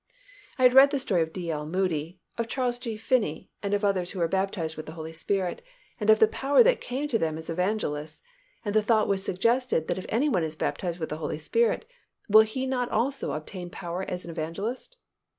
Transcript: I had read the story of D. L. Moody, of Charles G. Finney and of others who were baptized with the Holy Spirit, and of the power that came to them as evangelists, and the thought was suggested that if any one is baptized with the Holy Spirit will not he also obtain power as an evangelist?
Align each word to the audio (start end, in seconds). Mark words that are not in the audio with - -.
I 0.57 0.63
had 0.63 0.73
read 0.73 0.89
the 0.89 0.97
story 0.97 1.21
of 1.21 1.31
D. 1.31 1.51
L. 1.51 1.67
Moody, 1.67 2.19
of 2.35 2.47
Charles 2.47 2.79
G. 2.79 2.97
Finney 2.97 3.51
and 3.61 3.71
of 3.75 3.85
others 3.85 4.09
who 4.09 4.19
were 4.19 4.27
baptized 4.27 4.75
with 4.75 4.87
the 4.87 4.93
Holy 4.93 5.13
Spirit, 5.13 5.61
and 5.99 6.09
of 6.09 6.17
the 6.17 6.27
power 6.27 6.63
that 6.63 6.81
came 6.81 7.07
to 7.07 7.19
them 7.19 7.37
as 7.37 7.51
evangelists, 7.51 8.23
and 8.65 8.73
the 8.73 8.81
thought 8.81 9.07
was 9.07 9.23
suggested 9.23 9.87
that 9.87 9.99
if 9.99 10.07
any 10.09 10.27
one 10.27 10.43
is 10.43 10.55
baptized 10.55 10.99
with 10.99 11.09
the 11.09 11.17
Holy 11.17 11.37
Spirit 11.37 11.85
will 12.27 12.41
not 12.41 12.49
he 12.49 12.67
also 12.91 13.33
obtain 13.33 13.69
power 13.69 14.01
as 14.01 14.23
an 14.25 14.31
evangelist? 14.31 14.97